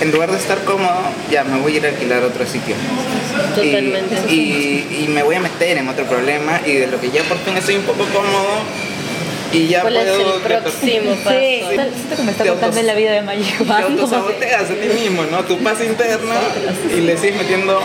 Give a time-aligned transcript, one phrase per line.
[0.00, 1.00] en lugar de estar cómodo,
[1.30, 2.74] ya me voy a ir a alquilar otro sitio.
[3.54, 4.16] Totalmente.
[4.28, 7.22] Y, y- y me voy a meter en otro problema y de lo que ya
[7.24, 8.60] por fin estoy un poco cómodo
[9.52, 10.36] y ya ¿Cuál es puedo...
[10.36, 11.38] el próximo paso?
[11.38, 14.88] Sí, siento que me está Te contando la vida de Magic Te autosaboteas a ti
[15.00, 15.42] mismo, ¿no?
[15.44, 16.34] Tu paz interna
[16.94, 17.80] y le sigues metiendo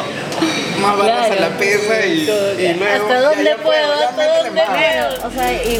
[0.82, 3.04] más balas a la pesa y, y luego...
[3.04, 4.00] ¿Hasta dónde ya puedo?
[4.00, 5.28] ya ¿Hasta dónde puedo?
[5.28, 5.80] O sea, y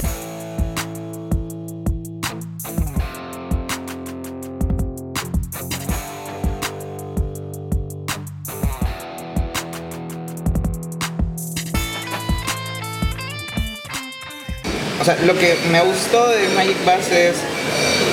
[15.04, 17.36] O sea, lo que me gustó de Magic Bus es,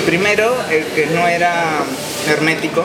[0.06, 1.84] primero, el que no era
[2.28, 2.84] hermético,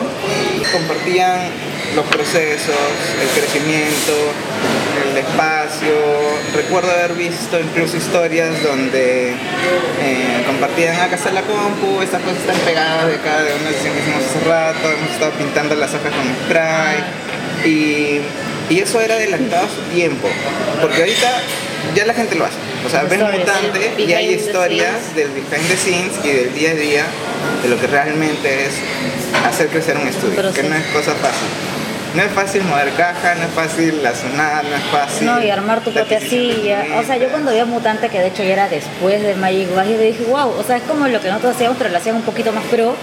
[0.70, 1.50] compartían
[1.96, 2.76] los procesos,
[3.20, 4.12] el crecimiento,
[5.10, 5.90] el espacio.
[6.54, 12.60] Recuerdo haber visto incluso historias donde eh, compartían acá está la compu, estas cosas están
[12.60, 16.32] pegadas de cada una sesión que hicimos hace rato, hemos estado pintando las hojas con
[16.44, 16.98] spray
[17.64, 18.20] y,
[18.72, 20.28] y eso era adelantado a su tiempo,
[20.80, 21.42] porque ahorita
[21.96, 22.65] ya la gente lo hace.
[22.84, 26.70] O sea, ven Stories, mutante y hay historias del behind the scenes y del día
[26.70, 27.04] a día
[27.62, 28.74] de lo que realmente es
[29.46, 30.68] hacer crecer un estudio, que Proceso.
[30.68, 31.48] no es cosa fácil.
[32.14, 35.26] No es fácil mover caja, no es fácil la sonada, no es fácil.
[35.26, 36.86] No, y armar tu propia silla.
[36.98, 39.68] O sea, yo cuando vi a Mutante, que de hecho ya era después de Magic
[39.74, 42.20] Bus, yo dije, wow, o sea, es como lo que nosotros hacíamos, pero lo hacíamos
[42.20, 42.96] un poquito más pro,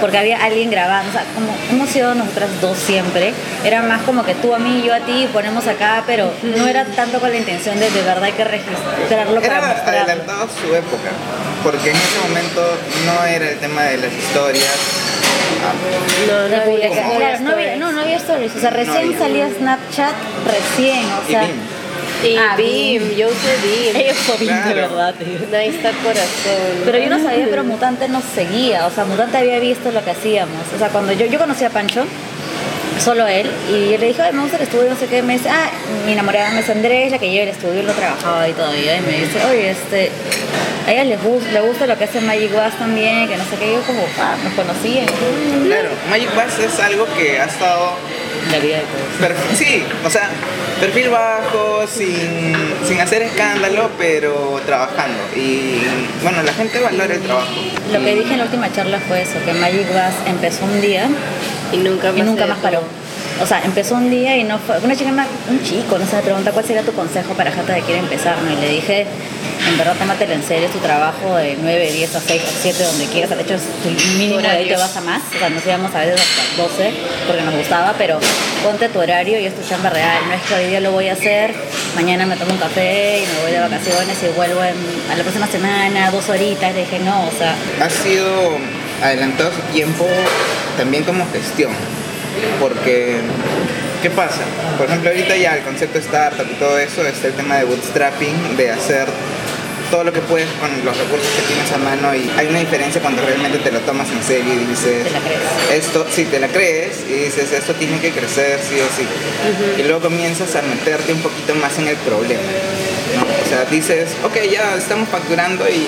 [0.00, 1.10] porque había alguien grabando.
[1.10, 3.32] O sea, como hemos sido nosotras dos siempre,
[3.64, 6.84] era más como que tú a mí, yo a ti, ponemos acá, pero no era
[6.84, 10.74] tanto con la intención de de verdad hay que registrarlo para Era adelantado a su
[10.74, 11.10] época,
[11.62, 12.62] porque en ese momento
[13.06, 14.78] no era el tema de las historias.
[16.26, 17.78] No, no había claro, no había, stories.
[17.78, 18.56] no, no había stories.
[18.56, 19.18] O sea, recién había.
[19.18, 20.14] salía Snapchat,
[20.46, 21.48] recién, o y sea.
[22.22, 23.16] Y Ah, Beam, Beam.
[23.16, 23.96] yo usé Beam.
[23.96, 24.74] Ellos son de Claro.
[24.74, 25.58] verdad, tío.
[25.58, 26.82] Ahí está corazón.
[26.84, 30.10] Pero yo no sabía, pero Mutante nos seguía, o sea, Mutante había visto lo que
[30.10, 30.56] hacíamos.
[30.74, 32.04] O sea, cuando yo, yo conocí a Pancho,
[33.02, 35.34] solo él, y yo le dije, ay, me gusta el estudio, no sé qué, me
[35.34, 35.70] dice, ah,
[36.04, 39.00] mi enamorada es Andrés, la que lleva el estudio, él lo trabajaba ahí todavía, y
[39.00, 40.10] me dice, oye, este,
[40.86, 43.56] a ella les gusta, le gusta lo que hace Magic Bass también, que no sé
[43.58, 45.06] qué, yo como, ah, nos conocían.
[45.64, 47.92] Claro, Magic Bus es algo que ha estado
[48.52, 49.30] La vida de todos.
[49.30, 50.28] Perf- sí, o sea,
[50.80, 52.54] perfil bajo, sin,
[52.86, 55.18] sin hacer escándalo, pero trabajando.
[55.36, 55.82] Y
[56.22, 57.52] bueno, la gente valora el trabajo.
[57.92, 61.08] Lo que dije en la última charla fue eso, que Magic Bass empezó un día
[61.72, 62.80] Y nunca más, y nunca se más paró.
[63.42, 64.78] O sea, empezó un día y no fue.
[64.78, 65.10] Una chica,
[65.48, 68.36] un chico, no sé, me pregunta cuál sería tu consejo para gente que quiere empezar,
[68.42, 68.50] ¿no?
[68.50, 69.06] Y le dije,
[69.70, 72.84] en verdad, tómatelo en serio, es tu trabajo de 9, 10 a 6 a 7,
[72.84, 73.30] donde quieras.
[73.30, 73.88] De hecho, es tu
[74.18, 75.22] mínimo de ahí te vas a más.
[75.34, 76.92] O sea, nos íbamos a veces hasta 12
[77.26, 78.18] porque nos gustaba, pero
[78.64, 80.18] ponte tu horario y es tu chamba real.
[80.26, 81.54] No es que hoy día lo voy a hacer,
[81.94, 85.22] mañana me tomo un café y me voy de vacaciones y vuelvo en- a la
[85.22, 86.74] próxima semana, dos horitas.
[86.74, 88.58] Le dije, no, o sea, ha sido
[89.02, 90.06] adelantado su tiempo
[90.76, 91.72] también como gestión.
[92.58, 93.16] Porque,
[94.02, 94.40] ¿qué pasa?
[94.78, 97.64] Por ejemplo, ahorita ya el concepto de startup y todo eso es el tema de
[97.64, 99.06] bootstrapping, de hacer
[99.90, 103.00] todo lo que puedes con los recursos que tienes a mano y hay una diferencia
[103.00, 105.84] cuando realmente te lo tomas en serio y dices Te la crees.
[105.84, 109.06] esto si te la crees y dices esto tiene que crecer sí o sí
[109.80, 112.42] y luego comienzas a meterte un poquito más en el problema
[113.16, 113.22] ¿no?
[113.22, 115.82] o sea dices ok ya estamos facturando y,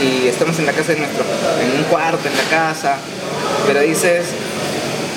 [0.00, 1.24] y estamos en la casa de nuestro
[1.62, 2.96] en un cuarto en la casa
[3.66, 4.26] pero dices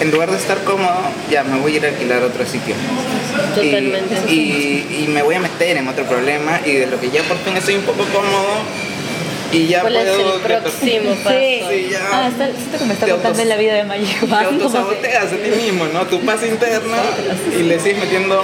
[0.01, 0.97] en lugar de estar cómodo
[1.29, 4.15] ya me voy a ir a alquilar otro sitio y- Totalmente.
[4.33, 7.37] y, y me voy a meter en otro problema y de lo que ya por
[7.39, 8.59] fin estoy un poco cómodo
[9.53, 11.37] y ya ¿Cuál es puedo el próximo paso?
[11.39, 11.61] Sí.
[11.69, 11.99] Sí, ya.
[12.11, 15.35] Ah, está, siento que me está contando autos- la vida de Magic te autosaboteas a
[15.37, 16.05] ti mismo, ¿no?
[16.07, 16.97] Tu paz interna
[17.57, 18.41] y le sigues metiendo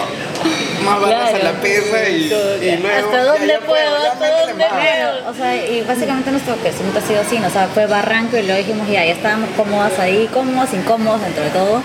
[0.82, 1.48] más balas Claro.
[1.48, 2.98] a la pesa y, y luego...
[3.06, 3.96] ¿Hasta dónde puedo?
[3.96, 5.30] ¿Hasta dónde puedo?
[5.30, 7.48] O sea, y básicamente nuestro crecimiento ha sido así, ¿no?
[7.48, 11.44] o sea, fue barranco y luego dijimos, ya, ya estábamos cómodas ahí, cómodos, incómodos dentro
[11.44, 11.82] de todo.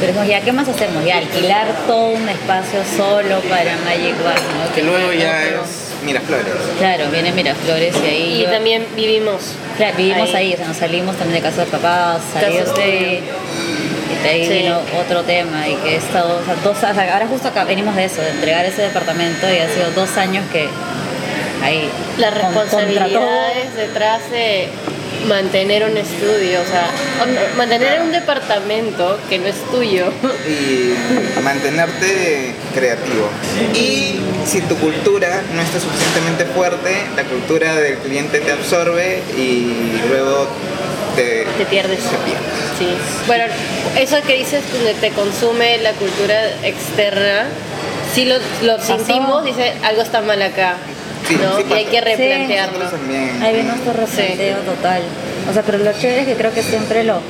[0.00, 1.04] Pero dijimos, ya, ¿qué más hacemos?
[1.04, 4.74] Ya, alquilar todo un espacio solo para Magic Bar, ¿no?
[4.74, 6.46] Que luego ya Otro- es Miraflores.
[6.78, 8.32] Claro, viene Miraflores y ahí...
[8.40, 9.52] Y yo- también vivimos.
[9.76, 10.46] Claro, vivimos ahí.
[10.48, 13.22] ahí, o sea, nos salimos también de casa de papás, salir de...
[14.10, 14.52] Y de ahí Sí.
[14.62, 17.64] vino otro tema y que he estado, o sea, dos, o sea, ahora justo acá
[17.64, 20.68] venimos de eso, de entregar ese departamento y ha sido dos años que
[21.62, 21.88] ahí
[22.18, 24.68] Las responsabilidades detrás de
[25.28, 26.88] mantener un estudio, o sea,
[27.56, 30.06] mantener un departamento que no es tuyo.
[30.48, 30.94] y
[31.42, 33.28] mantenerte creativo.
[33.74, 40.00] Y si tu cultura no está suficientemente fuerte, la cultura del cliente te absorbe y
[40.08, 40.48] luego
[41.16, 41.98] te, Te pierdes.
[42.02, 42.40] Se pierde.
[42.78, 42.88] Sí.
[43.26, 43.44] Bueno,
[43.98, 47.46] eso que dices donde te consume la cultura externa,
[48.14, 50.74] si lo, lo sentimos, dice algo está mal acá,
[51.28, 51.56] Sí, ¿no?
[51.58, 52.84] sí y hay que replantearlo.
[53.42, 55.02] Ahí viene nuestro replanteo total.
[55.48, 57.20] O sea, pero lo chévere es que creo que siempre lo,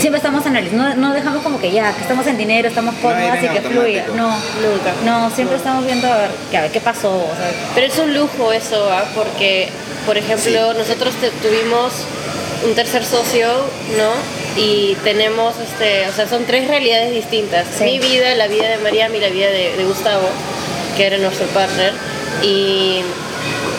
[0.00, 3.42] siempre estamos analizando, no, no dejamos como que ya, que estamos en dinero, estamos cómodas
[3.42, 4.04] ir y que fluya.
[4.16, 4.92] No, Nunca.
[5.04, 7.10] no, siempre estamos viendo a ver, que a ver qué pasó.
[7.10, 9.04] O sea, Pero es un lujo eso, ¿ah?
[9.14, 9.68] porque,
[10.06, 11.92] por ejemplo, nosotros te- tuvimos
[12.64, 13.46] un tercer socio,
[13.96, 14.60] ¿no?
[14.60, 17.66] Y tenemos, este, o sea, son tres realidades distintas.
[17.76, 17.84] Sí.
[17.84, 20.28] Mi vida, la vida de Mariam y la vida de, de Gustavo,
[20.96, 21.92] que era nuestro partner.
[22.42, 23.00] Y,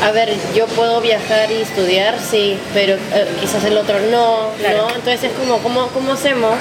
[0.04, 4.90] a ver, yo puedo viajar y estudiar, sí, pero eh, quizás el otro no, Claro.
[4.90, 4.96] ¿no?
[4.96, 6.58] Entonces es como, ¿cómo, ¿cómo hacemos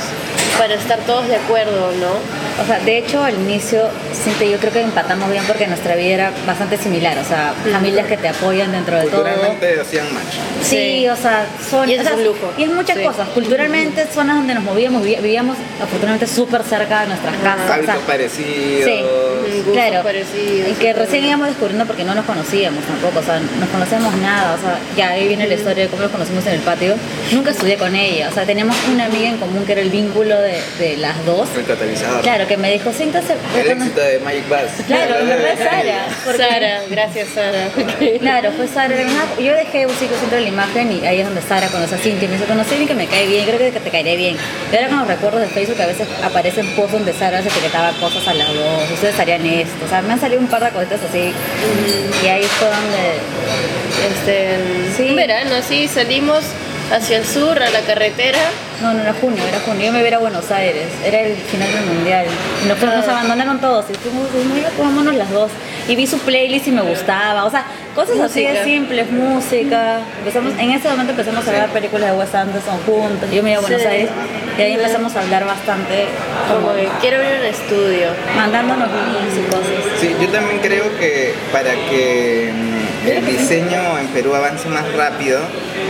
[0.58, 2.41] para estar todos de acuerdo, ¿no?
[2.60, 6.14] O sea, de hecho al inicio siempre yo creo que empatamos bien porque nuestra vida
[6.14, 9.22] era bastante similar, o sea, familias que te apoyan dentro de todo.
[9.22, 10.34] Culturalmente hacían match.
[10.62, 11.08] Sí, Sí.
[11.08, 12.52] o sea, son Y eso o sea, es un lujo.
[12.58, 13.02] Y es muchas Sí.
[13.04, 13.28] cosas.
[13.30, 17.68] Culturalmente, zonas donde nos movíamos, vivíamos afortunadamente súper cerca de nuestras casas.
[17.68, 18.84] o Hábitos sea, parecidos.
[18.84, 19.02] Sí.
[19.72, 23.66] Claro, parecidos y que recién íbamos descubriendo porque no nos conocíamos tampoco, o sea, no
[23.72, 26.60] conocemos nada, o sea, ya ahí viene la historia de cómo nos conocimos en el
[26.60, 26.94] patio.
[27.32, 30.38] Nunca estudié con ella, o sea, teníamos una amiga en común que era el vínculo
[30.40, 31.48] de, de las dos.
[31.56, 32.22] El catalizador.
[32.22, 33.34] Claro, que me dijo, siéntase.
[33.58, 34.70] El éxito de Magic Bass.
[34.86, 36.06] Claro, es Sara.
[36.24, 37.68] porque- Sara, gracias Sara.
[38.20, 38.94] Claro, fue Sara.
[39.38, 41.98] Yo dejé un ciclo centro de la imagen y ahí es donde Sara conoce a
[41.98, 44.36] Cintia y me dice, conocí bien que me cae bien, creo que te caeré bien.
[44.72, 47.90] Y ahora con los recuerdos de Facebook a veces aparecen posts donde Sara se etiquetaba
[48.00, 50.70] cosas a las dos, ustedes harían esto, o sea, me han salido un par de
[50.70, 51.32] cositas así.
[52.22, 53.18] Y ahí fue donde...
[54.08, 54.56] Este,
[54.96, 55.10] Sí.
[55.10, 56.42] Un verano, sí, salimos
[56.92, 58.38] hacia el sur, a la carretera.
[58.80, 59.86] No, no era junio, era junio.
[59.86, 62.26] Yo me iba a Buenos Aires, era el final del mundial.
[62.64, 65.50] Y nos, nos abandonaron todos y fuimos, fuimos, "Ya, pues, vámonos las dos.
[65.88, 68.64] Y vi su playlist y me gustaba, o sea, cosas así de Música.
[68.64, 70.00] simples, música.
[70.18, 73.30] Empezamos, en ese momento empezamos a ver películas de Wes Anderson juntos.
[73.32, 73.86] Yo me iba a Buenos Sí.
[73.88, 74.10] Aires
[74.58, 76.06] y ahí empezamos a hablar bastante,
[76.48, 78.06] Como como que quiero abrir un estudio.
[78.36, 80.00] mandándonos links y cosas.
[80.00, 85.40] Sí, yo también creo que para que mm, el diseño en Perú avance más rápido,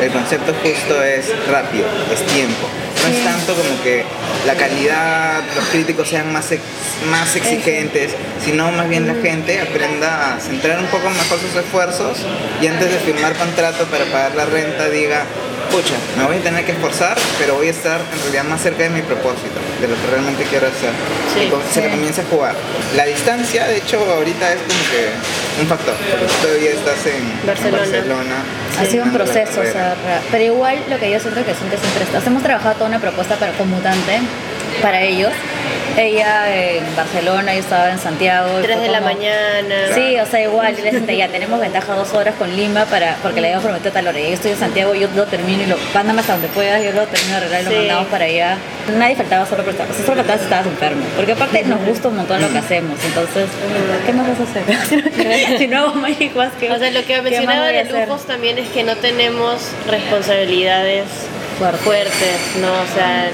[0.00, 2.68] el concepto justo es rápido, es tiempo.
[3.02, 4.04] No es tanto como que
[4.46, 6.62] la calidad, los críticos sean más, ex-
[7.10, 8.12] más exigentes,
[8.44, 12.18] sino más bien la gente aprenda a centrar un poco mejor sus esfuerzos
[12.60, 15.24] y antes de firmar contrato para pagar la renta diga,
[15.72, 18.82] pucha, me voy a tener que esforzar, pero voy a estar en realidad más cerca
[18.84, 20.90] de mi propósito, de lo que realmente quiero hacer.
[21.34, 21.88] Sí, Y con- se sí.
[21.88, 22.54] comienza a jugar.
[22.94, 27.46] La distancia, de hecho, ahorita es como que un factor, porque todavía estás en en
[27.46, 27.78] Barcelona.
[27.82, 28.36] Barcelona
[28.80, 29.94] Ha sido un proceso, o sea,
[30.30, 32.19] pero igual lo que yo siento que siempre siempre.
[32.26, 34.20] Hemos trabajado toda una propuesta para conmutante
[34.82, 35.31] para ellos.
[35.94, 38.49] Ella en Barcelona, yo estaba en Santiago.
[38.62, 39.75] Tres de la mañana.
[39.94, 43.17] Sí, o sea, igual, yo les decía, ya tenemos ventaja dos horas con Lima para,
[43.23, 44.19] porque le habíamos prometido tal hora.
[44.19, 46.93] Y yo estoy en Santiago, yo lo termino y lo, mándame hasta donde puedas, yo
[46.93, 47.76] lo termino de arreglar y lo Sí.
[47.76, 48.56] mandamos para allá.
[48.96, 51.05] Nadie faltaba solo por estar, o sea, solo faltaba si estabas enfermo.
[51.14, 53.49] Porque aparte nos gusta un montón lo que hacemos, entonces,
[54.06, 55.58] ¿qué más vas a hacer?
[55.58, 58.08] si no hago Magic ¿qué- O sea, lo que mencionaba de hacer?
[58.08, 61.05] lujos también es que no tenemos responsabilidades
[61.58, 61.81] Fuertes.
[61.82, 62.69] fuertes, ¿no?
[62.73, 63.29] O sea,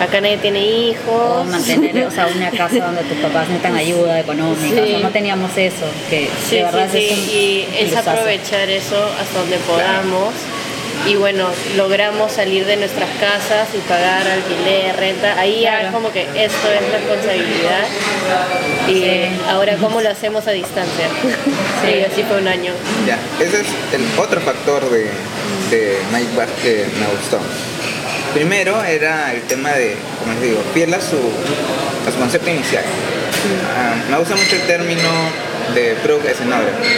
[0.00, 1.46] acá nadie tiene o hijos.
[1.46, 4.74] mantener o sea, una casa donde tus papás necesitan ayuda económica.
[4.76, 4.80] Sí.
[4.80, 8.68] O sea, no teníamos eso, que Sí, de verdad sí, es un y es aprovechar
[8.70, 10.32] eso hasta donde podamos.
[11.06, 11.46] Y bueno,
[11.76, 15.38] logramos salir de nuestras casas y pagar alquiler, renta.
[15.38, 15.92] Ahí ya Claro.
[15.94, 17.86] como que esto es responsabilidad.
[18.88, 19.10] Y Sí.
[19.48, 21.06] ahora, ¿cómo lo hacemos a distancia?
[21.84, 22.72] Sí, así fue un año.
[23.06, 25.06] Ya, ese es el otro factor de,
[25.70, 27.38] de Mike Bass que me gustó.
[28.34, 32.84] Primero era el tema de, como les digo, fiel a su, a su concepto inicial.
[33.76, 35.08] Ah, me gusta mucho el término
[35.74, 36.88] de product escenography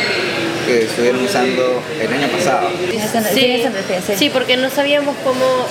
[0.66, 2.70] que estuvieron usando el año pasado.
[3.34, 3.64] Sí,
[4.16, 5.66] sí, porque no sabíamos cómo,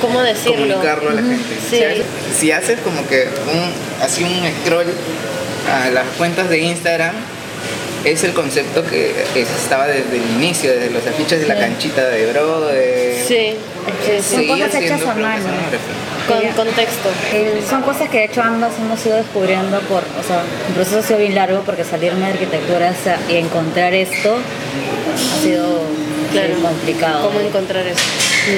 [0.00, 0.56] cómo decirlo.
[0.56, 1.54] comunicarlo a la gente.
[1.70, 1.76] Sí.
[1.76, 2.04] Si, haces,
[2.36, 4.86] si haces como que un, así un scroll
[5.70, 7.14] a las cuentas de Instagram,
[8.12, 12.32] es el concepto que estaba desde el inicio, desde los afiches de la canchita de
[12.32, 13.24] bro, de...
[13.26, 13.54] Sí,
[14.06, 14.34] sí, sí.
[14.34, 15.44] Son cosas hechas a mano.
[16.26, 17.08] Con contexto.
[17.32, 20.98] Eh, son cosas que de hecho ambas hemos ido descubriendo por, o sea, el proceso
[20.98, 25.80] ha sido bien largo porque salirme de arquitectura o sea, y encontrar esto ha sido
[26.32, 26.48] Claro.
[26.48, 27.26] bien complicado.
[27.28, 28.00] ¿Cómo encontrar eso?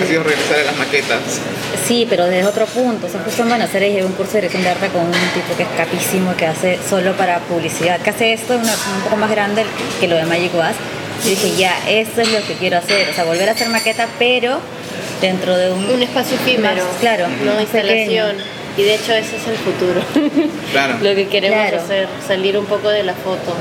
[0.02, 1.18] Ha sido regresar a las maquetas.
[1.86, 3.06] Sí, pero desde otro punto.
[3.06, 5.10] O sea, justo en Buenos Aires llevé un curso de dirección de arte con un
[5.12, 9.16] tipo que es capísimo, que hace solo para publicidad, que hace esto una- un poco
[9.16, 9.64] más grande
[10.00, 10.74] que lo de Magic Was.
[11.24, 13.08] Y dije, ya, esto es lo que quiero hacer.
[13.10, 14.58] O sea, volver a hacer maqueta, pero
[15.20, 15.84] dentro de un...
[15.90, 16.84] Un espacio efímero.
[16.84, 18.36] Más, claro, No instalación.
[18.76, 20.00] Y de hecho ese es el futuro.
[20.70, 20.94] Claro.
[21.02, 21.82] Lo que queremos Claro.
[21.82, 23.54] hacer, salir un poco de la foto.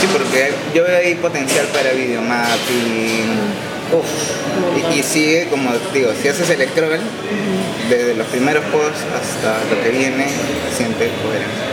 [0.00, 3.66] Sí, porque yo veo ahí potencial para videomapping.
[3.92, 4.94] Uf.
[4.94, 6.98] Y, y sigue, como digo, si haces el scroll,
[7.88, 10.26] desde los primeros posts hasta lo que viene,
[10.76, 11.66] siente coherencia.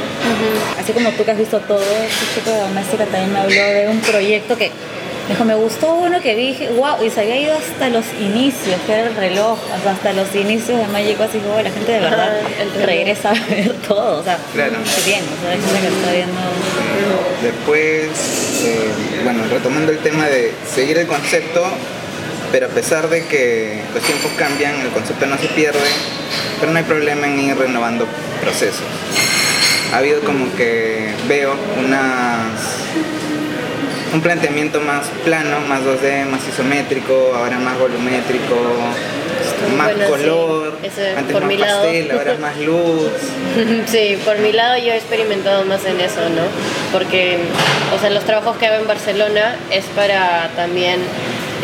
[0.79, 3.87] Así como tú que has visto todo, este chico de doméstica también me habló de
[3.89, 4.71] un proyecto que
[5.29, 8.75] Dijo, me gustó uno que vi, dije, wow, y se había ido hasta los inicios,
[8.85, 11.91] que era el reloj, o sea, hasta los inicios de Magic así como la gente
[11.93, 14.73] de verdad el regresa a ver todo, o sea, Claro.
[14.83, 16.41] qué bien, o sea, gente que está viendo...
[17.41, 21.63] Después, eh, bueno, retomando el tema de seguir el concepto,
[22.51, 25.79] pero a pesar de que los tiempos cambian, el concepto no se pierde,
[26.59, 28.05] pero no hay problema en ir renovando
[28.41, 28.83] procesos.
[29.93, 32.47] Ha habido como que veo unas
[34.13, 38.55] un planteamiento más plano, más 2D, más isométrico, ahora más volumétrico,
[39.77, 40.77] más Bueno, sí, color,
[41.17, 41.83] antes por más mi lado.
[41.83, 43.11] pastel, ahora más luz.
[43.87, 46.43] Sí, por mi lado yo he experimentado más en eso, ¿no?
[46.91, 47.39] Porque,
[47.95, 50.99] o sea, los trabajos que hago en Barcelona es para también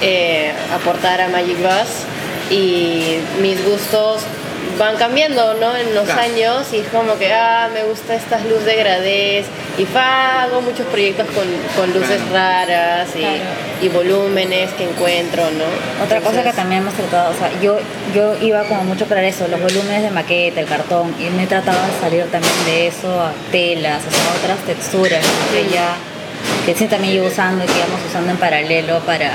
[0.02, 4.22] eh, aportar a Magic Bus y mis gustos
[4.80, 5.76] van cambiando, ¿no?
[5.76, 6.22] En los Claro.
[6.22, 9.46] años y es como que, ah, me gusta estas luz de gradés
[9.78, 11.44] y fa, hago muchos proyectos con,
[11.76, 12.66] con luces Claro.
[12.66, 13.38] raras y, Claro.
[13.82, 16.04] y volúmenes que encuentro, ¿no?
[16.04, 17.78] Otra cosa que también hemos tratado, o sea, yo,
[18.16, 21.48] yo iba como mucho para eso, los volúmenes de maqueta, el cartón, y me he
[21.48, 25.70] tratado de salir también de eso a telas, o sea, otras texturas que Sí.
[25.74, 25.96] ya,
[26.66, 29.32] que sí también llevo usando y que íbamos usando en paralelo para,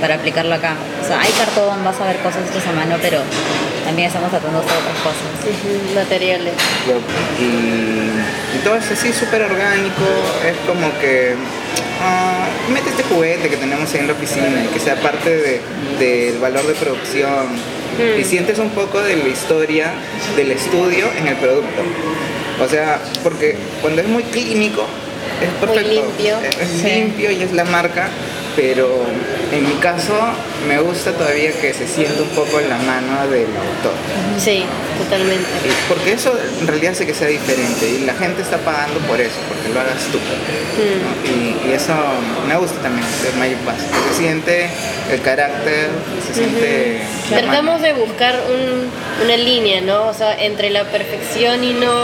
[0.00, 0.74] para aplicarlo acá.
[1.02, 3.20] O sea, hay cartón, vas a ver cosas hechas a mano, pero
[3.84, 5.94] también estamos tratando de hacer otras cosas.
[5.94, 6.54] materiales.
[7.40, 7.44] Y,
[8.56, 10.04] y todo es así súper orgánico,
[10.46, 11.34] es como que
[12.02, 15.60] ah, mete este juguete que tenemos ahí en la oficina y que sea parte de-
[15.98, 18.20] del valor de producción Mm.
[18.20, 19.92] y sientes un poco de la historia
[20.34, 21.82] del estudio en el producto.
[22.64, 24.86] O sea, porque cuando es muy clínico
[25.42, 26.38] es perfecto, limpio.
[26.40, 26.86] es, es Sí.
[26.88, 28.08] limpio y es la marca,
[28.56, 29.04] pero
[29.52, 30.12] en mi caso
[30.68, 33.92] me gusta todavía que se sienta un poco en la mano del autor.
[34.38, 34.64] Sí,
[34.98, 35.46] totalmente.
[35.88, 39.36] Porque eso en realidad hace que sea diferente y la gente está pagando por eso,
[39.48, 40.18] porque lo hagas tú.
[40.18, 41.02] Mm.
[41.02, 41.66] ¿no?
[41.68, 41.92] Y, y eso
[42.48, 43.76] me gusta también de Magic Pass,
[44.10, 44.68] se siente
[45.10, 45.88] el carácter,
[46.26, 47.00] se siente...
[47.28, 47.82] Tratamos mano.
[47.82, 48.90] de buscar un-
[49.24, 50.08] una línea, ¿no?
[50.08, 51.94] O sea, entre la perfección y no,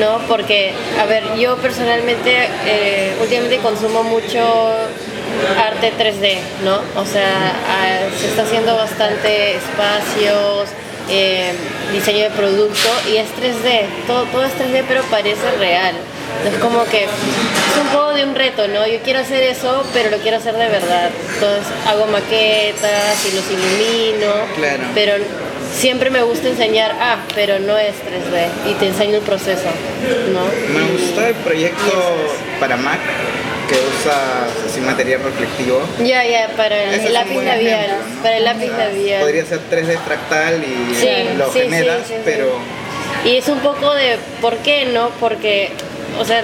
[0.00, 0.18] ¿no?
[0.28, 4.74] Porque, a ver, yo personalmente eh, últimamente consumo mucho
[5.58, 6.80] arte 3D, ¿no?
[7.00, 10.68] O sea, ah, se está haciendo bastante espacios,
[11.10, 11.52] eh,
[11.92, 15.94] diseño de producto y es 3D, todo, todo es 3D pero parece real.
[16.46, 17.10] Es como que es
[17.80, 18.86] un poco de un reto, ¿no?
[18.86, 21.10] Yo quiero hacer eso, pero lo quiero hacer de verdad.
[21.34, 24.82] Entonces hago maquetas y los ilumino, Claro.
[24.94, 25.14] pero
[25.74, 29.68] siempre me gusta enseñar, ah, pero no es 3D y te enseño el proceso,
[30.32, 30.42] ¿no?
[30.78, 31.92] Me gustó el proyecto
[32.60, 33.00] para Mac,
[33.68, 35.80] que usa así material reflectivo.
[36.02, 37.90] Ya, ya, para el lápiz labial,
[38.22, 39.20] para el lápiz labial.
[39.20, 42.50] Podría ser 3D fractal y Sí, lo sí, generas, sí, pero
[43.24, 45.10] Y es un poco de por qué, ¿no?
[45.20, 45.70] Porque,
[46.18, 46.42] o sea,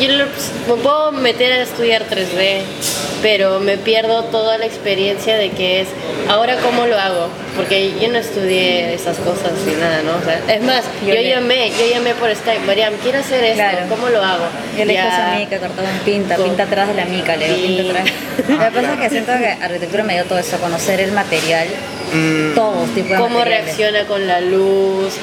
[0.00, 2.62] yo me puedo meter a estudiar 3D,
[3.26, 5.88] pero me pierdo toda la experiencia de que es,
[6.28, 10.12] ahora cómo lo hago, porque yo no estudié esas cosas ni nada, ¿no?
[10.16, 13.42] O sea, es más, Yo yo, le- llamé, yo llamé por Skype, Mariam, quiero hacer
[13.42, 13.78] esto, Claro.
[13.88, 14.44] ¿cómo lo hago?
[14.78, 17.46] Yo le dije a esa mica, cartón, pinta, Con- pinta atrás de la mica, le
[17.48, 17.66] digo, Sí.
[17.78, 18.14] pinta atrás.
[18.48, 21.66] Lo que pasa es que siento que arquitectura me dio todo eso, conocer el material,
[22.12, 23.64] mm, todos tipos de cómo materiales.
[23.64, 25.14] reacciona con la luz,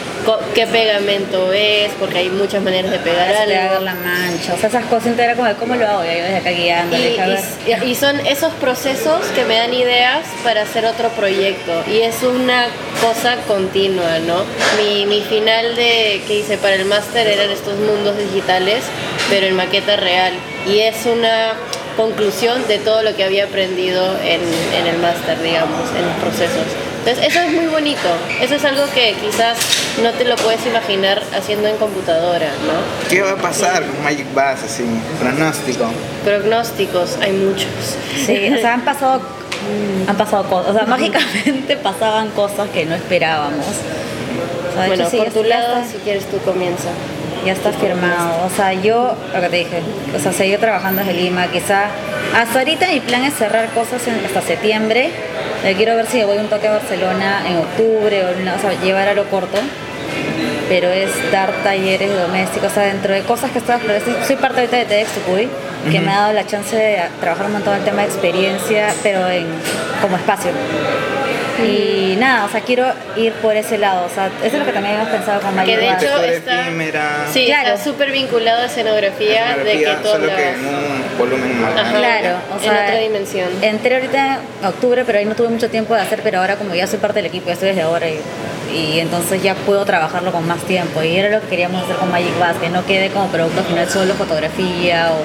[0.54, 3.86] qué pegamento es, porque hay muchas maneras de pegar Para algo.
[3.86, 6.04] la mancha, o sea, esas cosas, era como, ¿cómo lo hago?
[6.04, 7.40] Y yo desde acá guiando, le Y, dije, a ver.
[7.68, 12.24] y- y son esos procesos que me dan ideas para hacer otro proyecto y es
[12.24, 12.66] una
[13.00, 14.46] cosa continua, ¿no?
[14.82, 18.84] Mi, mi final de que hice para el máster eran estos mundos digitales,
[19.30, 20.34] pero en maqueta real
[20.68, 21.54] y es una
[21.96, 24.42] conclusión de todo lo que había aprendido en,
[24.76, 26.93] en el máster, digamos, en los procesos.
[27.06, 28.08] Entonces, eso es muy bonito,
[28.42, 29.58] eso es algo que quizás
[30.02, 33.10] no te lo puedes imaginar haciendo en computadora, ¿no?
[33.10, 34.64] ¿Qué va a pasar con Magic Bass?
[34.64, 34.86] Así,
[35.20, 35.86] pronóstico.
[36.24, 37.68] Pronósticos, hay muchos.
[38.26, 39.22] Sí, o sea, han pasado,
[40.08, 43.66] han pasado cosas, o sea, mágicamente pasaban cosas que no esperábamos.
[43.68, 46.88] O sea, Bueno, hecho, sí, por tu lado, está- si quieres tú comienza.
[47.46, 48.46] Ya está firmado.
[48.46, 49.82] O sea, yo, lo que te dije,
[50.16, 51.48] o sea, seguir trabajando desde Lima.
[51.48, 51.88] Quizá
[52.34, 55.12] hasta ahorita mi plan es cerrar cosas en- hasta septiembre.
[55.64, 58.74] Eh, quiero ver si voy un toque a Barcelona en octubre, o, una- o sea,
[58.82, 59.58] llevar a lo corto.
[60.70, 63.80] Pero es dar talleres domésticos, o sea, dentro de cosas que estaba.
[64.26, 65.48] Soy parte ahorita de TEDx Tucuy,
[65.92, 69.28] que me ha dado la chance de trabajar un montón el tema de experiencia, pero
[69.30, 69.46] en,
[70.02, 70.52] como espacio.
[71.62, 74.06] Y nada, o sea, quiero ir por ese lado.
[74.06, 76.66] O sea, eso es lo que también hemos pensado con Que Magic de hecho está,
[77.32, 77.70] sí, Claro.
[77.74, 81.78] está súper vinculado a escenografía, de que escenografía, tú solo que en un volumen más
[81.80, 81.98] Ajá.
[81.98, 83.50] Claro, o En sea, otra dimensión.
[83.62, 86.74] Entré ahorita en octubre, pero ahí no tuve mucho tiempo de hacer, pero ahora como
[86.74, 88.20] ya soy parte del equipo, ya estoy desde ahora y,
[88.74, 91.04] y entonces ya puedo trabajarlo con más tiempo.
[91.04, 93.90] Y era lo que queríamos hacer con Magic Bass, que no quede como producto final
[93.90, 95.24] solo fotografía o...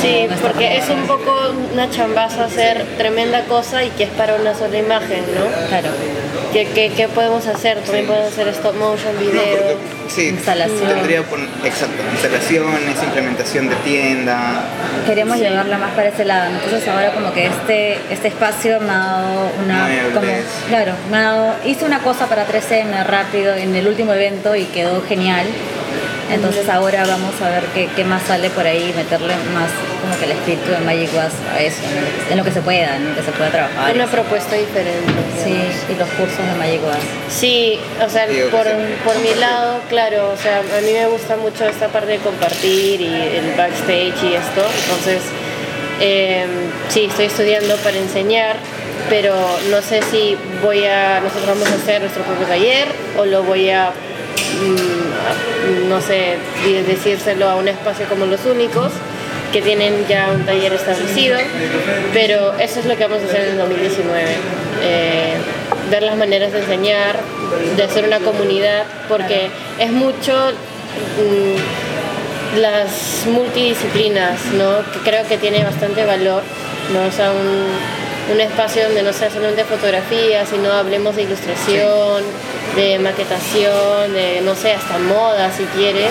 [0.00, 1.32] Sí, o porque es un poco
[1.72, 5.68] una chambaza hacer tremenda cosa y que es para una sola imagen, ¿no?
[5.68, 5.88] Claro,
[6.52, 7.78] ¿Qué, qué, qué podemos hacer?
[7.78, 9.42] También podemos hacer stop motion, No, video.
[9.42, 9.76] porque,
[10.08, 10.86] sí, Instalación.
[10.86, 14.62] Tendría exacto, instalaciones, implementación de tienda.
[15.06, 16.50] queremos llevarla más para ese lado.
[16.50, 19.88] Entonces ahora como que este, este espacio me ha dado una...
[20.12, 20.32] Como,
[20.68, 24.64] claro, me ha dado, hice una cosa para 3M rápido en el último evento y
[24.64, 25.46] quedó genial.
[26.32, 29.70] Entonces ahora vamos a ver qué, qué más sale por ahí, meterle más
[30.00, 32.32] como que el espíritu de Magic Was a eso, ¿no?
[32.32, 33.94] en lo que se pueda, en lo que se pueda trabajar.
[33.94, 35.12] Una propuesta diferente.
[35.44, 35.54] Sí,
[35.92, 36.98] y los cursos de Magic Was.
[37.28, 41.88] Sí, o sea, por, mi lado, claro, o sea, a mí me gusta mucho esta
[41.88, 45.22] parte de compartir y el backstage y esto, entonces
[46.00, 46.46] eh,
[46.88, 48.56] sí, estoy estudiando para enseñar,
[49.08, 49.34] pero
[49.70, 53.70] no sé si voy a, nosotros vamos a hacer nuestro propio taller o lo voy
[53.70, 53.92] a-
[55.88, 56.36] no sé,
[56.86, 58.92] decírselo a un espacio como Los Únicos
[59.52, 61.38] que tienen ya un taller establecido,
[62.12, 64.22] pero eso es lo que vamos a hacer en el 2019.
[64.82, 65.34] eh,
[65.90, 67.20] ver las maneras de enseñar,
[67.76, 74.78] de hacer una comunidad, porque es mucho mm, las multidisciplinas, ¿no?
[74.92, 76.42] que creo que tiene bastante valor,
[76.94, 77.06] ¿no?
[77.06, 77.66] o sea, un,
[78.32, 82.22] un espacio donde no sea solamente fotografía, sino hablemos de ilustración,
[82.74, 86.10] de maquetación, de no sé, hasta moda si quieres,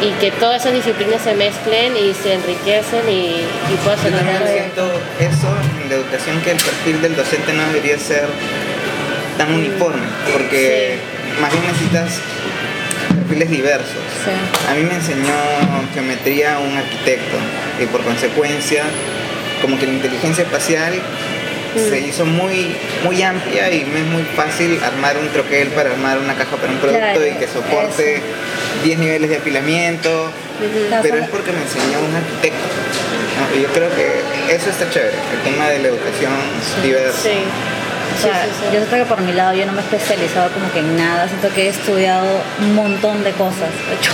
[0.00, 3.42] y que todas esas disciplinas se mezclen y se enriquecen y,
[3.72, 4.84] y puedas Yo también siento
[5.18, 5.48] eso
[5.82, 8.26] en la educación que el perfil del docente no debería ser
[9.36, 10.98] tan uniforme, porque
[11.40, 12.20] más bien necesitas
[13.08, 14.02] perfiles diversos.
[14.24, 14.70] Sí.
[14.70, 15.34] A mí me enseñó
[15.92, 17.36] geometría un arquitecto
[17.82, 18.84] y por consecuencia
[19.60, 20.94] como que la inteligencia espacial
[21.78, 26.34] se hizo muy, muy amplia y es muy fácil armar un troquel para armar una
[26.34, 28.20] caja para un producto Claro, y que soporte
[28.84, 30.30] 10 niveles de apilamiento,
[31.02, 32.66] pero es porque me enseñó un arquitecto.
[33.38, 33.56] ¿no?
[33.58, 36.32] Y yo creo que eso está chévere, el tema de la educación
[36.82, 37.22] diversa.
[37.22, 37.30] Sí.
[37.38, 38.64] O Sí, sea, sí, sí.
[38.72, 41.28] yo siento que por mi lado yo no me he especializado como que en nada,
[41.28, 42.24] siento que he estudiado
[42.60, 44.12] un montón de cosas, he hecho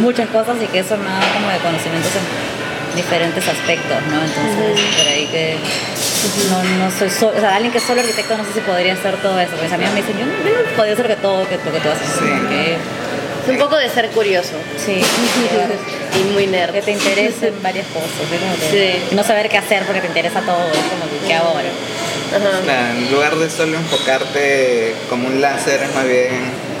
[0.00, 2.24] muchas cosas y que eso me ha dado como de conocimientos en
[2.96, 4.20] diferentes aspectos, ¿no?
[4.22, 5.56] Entonces, por ahí que
[6.50, 8.94] no, no soy solo, o sea, alguien que es solo arquitecto no sé si podría
[8.94, 11.48] hacer todo eso, porque a mí me dicen, yo no, yo podría hacer que todo
[11.48, 12.74] que, lo que tú haces, Sí.
[13.44, 15.02] Es un poco de ser curioso sí,
[16.18, 16.72] y muy nerd.
[16.72, 18.38] que te interesen varias cosas, ¿sí?
[18.38, 19.08] Como que- Sí.
[19.12, 21.68] y no saber qué hacer porque te interesa todo, es como que, ¿qué hago ahora?
[22.64, 26.30] Claro, en lugar de solo enfocarte como un láser, es más bien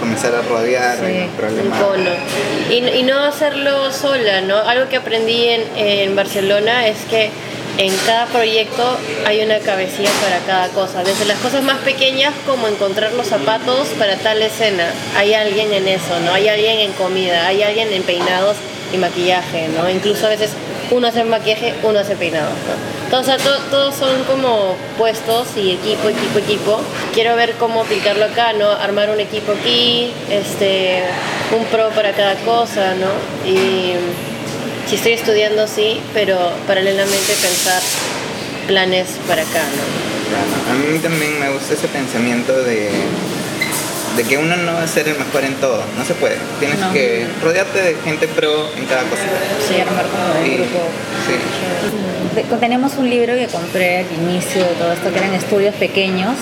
[0.00, 1.76] comenzar a rodear Sí, el Un problema.
[2.70, 4.56] Y, y no hacerlo sola, ¿no?
[4.56, 7.30] Algo que aprendí en, en Barcelona es que
[7.76, 8.96] en cada proyecto
[9.26, 11.02] hay una cabecilla para cada cosa.
[11.02, 14.86] Desde las cosas más pequeñas como encontrar los zapatos para tal escena.
[15.16, 16.32] Hay alguien en eso, ¿no?
[16.32, 18.56] Hay alguien en comida, hay alguien en peinados
[18.92, 19.90] y maquillaje, ¿no?
[19.90, 20.52] Incluso a veces
[20.90, 22.93] uno hace maquillaje, uno hace peinados, ¿no?
[23.16, 26.80] Entonces, to- todos son como puestos y equipo, equipo, equipo.
[27.12, 28.68] Quiero ver cómo aplicarlo acá, ¿no?
[28.68, 31.00] Armar un equipo aquí, este,
[31.56, 33.06] un pro para cada cosa, ¿no?
[33.48, 33.92] Y
[34.88, 37.80] si estoy estudiando, sí, pero paralelamente pensar
[38.66, 40.72] planes para acá, ¿no?
[40.72, 42.90] A mí también me gusta ese pensamiento de,
[44.16, 46.36] de que uno no va a ser el mejor en todo, no se puede.
[46.60, 46.92] Tienes No.
[46.92, 49.22] que rodearte de gente pro en cada cosa.
[49.68, 50.78] Sí, armar como un grupo.
[51.26, 51.34] sí.
[52.60, 56.36] Tenemos un libro que compré al inicio de todo esto, que eran estudios pequeños.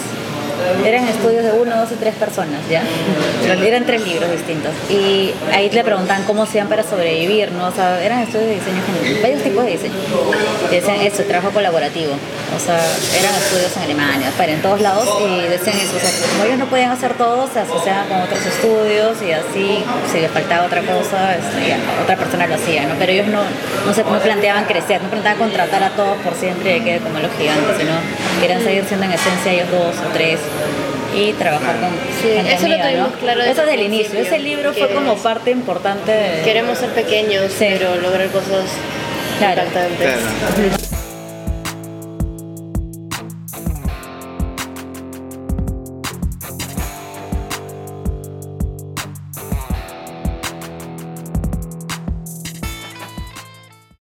[0.84, 2.82] Eran estudios de uno, dos y tres personas, ¿ya?
[3.64, 4.72] Eran tres libros distintos.
[4.90, 7.68] Y ahí le preguntaban cómo hacían para sobrevivir, ¿no?
[7.68, 9.94] O sea, eran estudios de diseño general, varios tipos de diseño.
[10.70, 12.12] Decían eso, trabajo colaborativo.
[12.54, 12.78] O sea,
[13.18, 15.96] eran estudios en Alemania, para en todos lados, y decían eso.
[15.96, 19.84] O sea, como ellos no podían hacer todo, se asociaban con otros estudios y así,
[20.10, 22.94] si les faltaba otra cosa, este, otra persona lo hacía, ¿no?
[22.98, 23.42] Pero ellos no,
[23.86, 27.30] no, se, no planteaban crecer, no planteaban contratar a todos por siempre que como los
[27.38, 27.92] gigantes, sino
[28.40, 30.38] querían seguir siendo en esencia ellos dos o tres
[31.14, 31.90] y trabajar con
[32.22, 33.18] Sí, gente eso lo amiga, tuvimos ¿no?
[33.18, 36.42] claro desde Eso el del inicio, ese libro fue como parte importante de...
[36.42, 37.66] Queremos ser pequeños, Sí.
[37.70, 38.64] pero lograr cosas
[39.38, 39.62] Claro.
[39.62, 39.98] impactantes.
[39.98, 40.91] Claro.